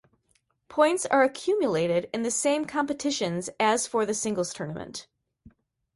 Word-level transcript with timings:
Points 0.67 1.05
are 1.05 1.21
accumulated 1.21 2.09
in 2.11 2.23
the 2.23 2.31
same 2.31 2.65
competitions 2.65 3.51
as 3.59 3.85
for 3.85 4.03
the 4.03 4.15
Singles 4.15 4.51
tournament. 4.51 5.05